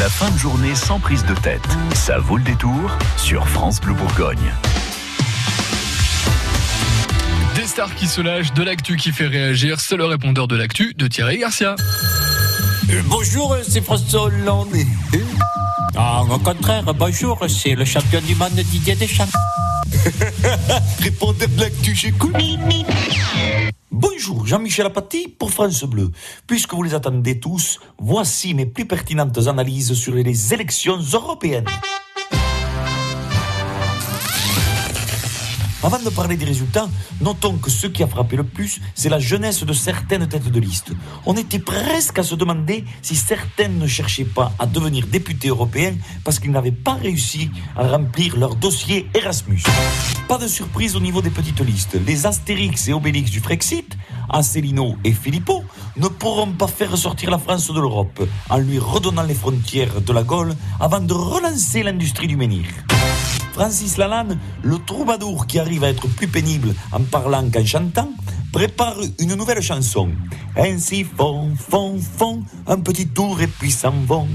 [0.00, 1.62] La fin de journée sans prise de tête.
[1.94, 4.52] Ça vaut le détour sur France Bleu Bourgogne.
[7.54, 10.94] Des stars qui se lâchent, de l'actu qui fait réagir, c'est le répondeur de l'actu
[10.94, 11.76] de Thierry Garcia.
[12.90, 14.74] Euh, bonjour, c'est François Hollande.
[15.96, 19.28] Ah, au contraire, bonjour, c'est le champion du monde Didier Deschamps.
[21.00, 22.34] Répondeur de l'actu, j'écoute.
[23.90, 26.10] Bonjour, Jean-Michel Apathy pour France Bleu.
[26.46, 31.64] Puisque vous les attendez tous, voici mes plus pertinentes analyses sur les élections européennes.
[35.84, 36.88] Avant de parler des résultats,
[37.20, 40.58] notons que ce qui a frappé le plus, c'est la jeunesse de certaines têtes de
[40.58, 40.92] liste.
[41.26, 45.94] On était presque à se demander si certaines ne cherchaient pas à devenir députés européens
[46.24, 49.62] parce qu'ils n'avaient pas réussi à remplir leur dossier Erasmus.
[50.26, 51.98] Pas de surprise au niveau des petites listes.
[52.06, 53.94] Les Astérix et Obélix du Frexit,
[54.30, 55.64] Asselineau et Philippot,
[55.98, 60.12] ne pourront pas faire ressortir la France de l'Europe en lui redonnant les frontières de
[60.14, 62.64] la Gaule avant de relancer l'industrie du menhir.
[63.54, 68.10] Francis Lalanne, le troubadour qui arrive à être plus pénible en parlant qu'en chantant,
[68.52, 70.10] prépare une nouvelle chanson.
[70.56, 74.26] Ainsi font, font, font, un petit tour et puis s'en vont.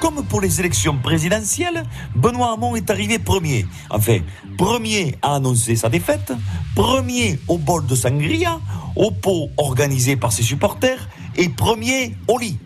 [0.00, 1.84] Comme pour les élections présidentielles,
[2.16, 3.66] Benoît Hamon est arrivé premier.
[3.88, 4.18] Enfin,
[4.58, 6.32] premier à annoncer sa défaite,
[6.74, 8.58] premier au bol de sangria,
[8.96, 12.58] au pot organisé par ses supporters, et premier au lit.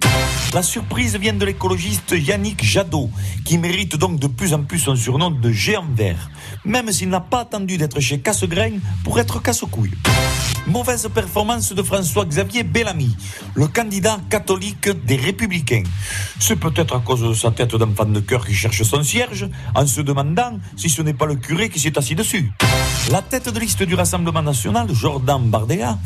[0.54, 3.10] La surprise vient de l'écologiste Yannick Jadot,
[3.44, 6.30] qui mérite donc de plus en plus son surnom de géant vert,
[6.64, 9.90] même s'il n'a pas attendu d'être chez Cassegrain pour être casse-couille.
[10.66, 13.14] Mauvaise performance de François-Xavier Bellamy,
[13.54, 15.82] le candidat catholique des Républicains.
[16.40, 19.86] C'est peut-être à cause de sa tête d'enfant de cœur qui cherche son cierge, en
[19.86, 22.50] se demandant si ce n'est pas le curé qui s'est assis dessus.
[23.10, 25.98] La tête de liste du Rassemblement national, Jordan Bardella,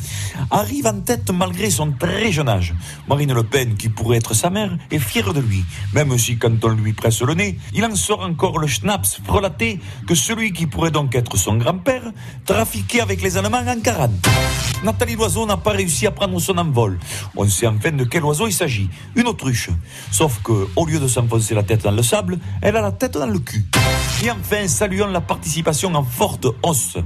[0.51, 2.75] arrive en tête malgré son très jeune âge.
[3.09, 5.65] Marine Le Pen, qui pourrait être sa mère, est fière de lui,
[5.95, 9.79] même si quand on lui presse le nez, il en sort encore le schnaps frelaté
[10.09, 12.13] que celui qui pourrait donc être son grand-père
[12.45, 14.11] trafiquait avec les Allemands en 40.
[14.85, 16.99] Nathalie Loiseau n'a pas réussi à prendre son envol.
[17.37, 18.89] On sait enfin de quel oiseau il s'agit.
[19.17, 19.71] Une autruche.
[20.13, 23.15] Sauf que, au lieu de s'enfoncer la tête dans le sable, elle a la tête
[23.15, 23.65] dans le cul.
[24.25, 26.97] Et enfin, saluons la participation en forte hausse.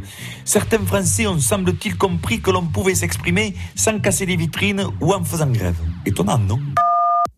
[0.44, 5.24] Certains Français ont semble-t-il compris que l'on pouvait s'exprimer sans casser des vitrines ou en
[5.24, 5.76] faisant grève.
[6.04, 6.60] Étonnant, non?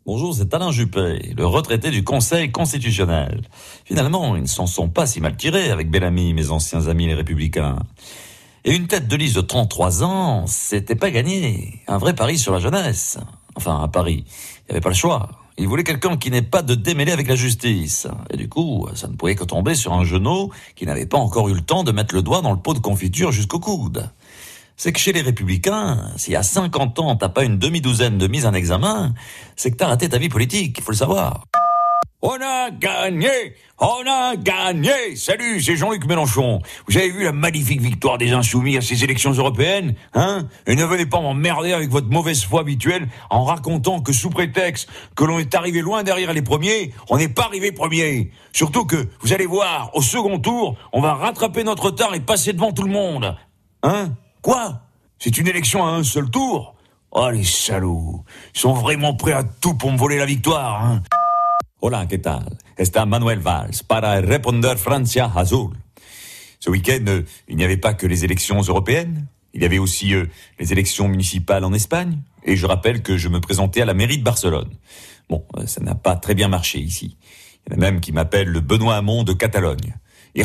[0.07, 3.41] Bonjour, c'est Alain Juppé, le retraité du Conseil constitutionnel.
[3.87, 7.15] Finalement, ils ne s'en sont pas si mal tirés avec Bellamy, mes anciens amis les
[7.15, 7.79] républicains.
[8.67, 11.83] Et une tête de liste de 33 ans, c'était pas gagné.
[11.87, 13.19] Un vrai pari sur la jeunesse.
[13.57, 14.25] Enfin, un pari.
[14.27, 15.29] Il n'y avait pas le choix.
[15.59, 18.09] Il voulait quelqu'un qui n'ait pas de démêlé avec la justice.
[18.31, 21.51] Et du coup, ça ne pouvait que tomber sur un genou qui n'avait pas encore
[21.51, 24.09] eu le temps de mettre le doigt dans le pot de confiture jusqu'au coude.
[24.79, 28.47] C'est que chez les républicains, si à 50 ans t'as pas une demi-douzaine de mises
[28.47, 29.15] en examen,
[29.57, 31.45] c'est que t'as raté ta vie politique, il faut le savoir.
[32.27, 33.55] On a gagné!
[33.79, 35.15] On a gagné!
[35.15, 36.59] Salut, c'est Jean-Luc Mélenchon.
[36.89, 40.49] Vous avez vu la magnifique victoire des Insoumis à ces élections européennes Hein?
[40.67, 44.89] Et ne venez pas m'emmerder avec votre mauvaise foi habituelle en racontant que sous prétexte
[45.15, 48.31] que l'on est arrivé loin derrière les premiers, on n'est pas arrivé premier.
[48.55, 52.55] Surtout que, vous allez voir, au second tour, on va rattraper notre retard et passer
[52.55, 53.37] devant tout le monde.
[53.83, 54.15] Hein?
[54.41, 54.81] Quoi?
[55.19, 56.75] C'est une élection à un seul tour?
[57.11, 58.25] Oh les salauds!
[58.55, 61.03] Ils sont vraiment prêts à tout pour me voler la victoire, hein?
[61.87, 62.57] Hola, ¿qué tal?
[62.79, 65.77] Está Manuel Valls para Responder Francia Azul.
[66.59, 70.15] Ce week-end, euh, il n'y avait pas que les élections européennes, il y avait aussi
[70.15, 70.25] euh,
[70.59, 74.17] les élections municipales en Espagne, et je rappelle que je me présentais à la mairie
[74.17, 74.71] de Barcelone.
[75.29, 77.19] Bon, euh, ça n'a pas très bien marché ici.
[77.67, 79.95] Il y en a même qui m'appellent le Benoît Hamon de Catalogne.
[80.35, 80.43] De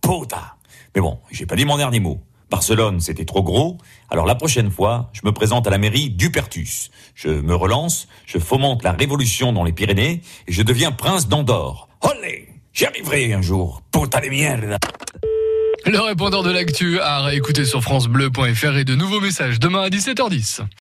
[0.00, 0.56] puta
[0.96, 2.20] Mais bon, j'ai pas dit mon dernier mot.
[2.52, 3.78] Barcelone, c'était trop gros.
[4.10, 6.90] Alors la prochaine fois, je me présente à la mairie d'Upertus.
[7.14, 11.88] Je me relance, je fomente la révolution dans les Pyrénées et je deviens prince d'Andorre.
[12.02, 13.80] Olé J'y arriverai un jour.
[13.90, 14.76] Puta de merde
[15.86, 20.62] Le répondeur de l'actu à réécouter sur francebleu.fr et de nouveaux messages demain à 17h10.